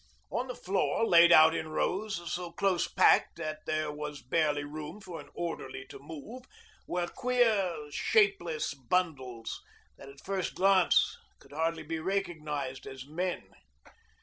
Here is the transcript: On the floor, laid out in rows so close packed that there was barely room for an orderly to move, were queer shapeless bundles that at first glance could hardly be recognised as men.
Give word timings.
On 0.31 0.47
the 0.47 0.55
floor, 0.55 1.05
laid 1.05 1.31
out 1.31 1.53
in 1.53 1.67
rows 1.67 2.19
so 2.33 2.51
close 2.51 2.87
packed 2.87 3.35
that 3.37 3.59
there 3.67 3.91
was 3.91 4.23
barely 4.23 4.63
room 4.63 4.99
for 4.99 5.19
an 5.21 5.29
orderly 5.35 5.85
to 5.89 5.99
move, 5.99 6.41
were 6.87 7.05
queer 7.07 7.85
shapeless 7.91 8.73
bundles 8.73 9.61
that 9.99 10.09
at 10.09 10.19
first 10.25 10.55
glance 10.55 11.15
could 11.37 11.51
hardly 11.51 11.83
be 11.83 11.99
recognised 11.99 12.87
as 12.87 13.05
men. 13.05 13.43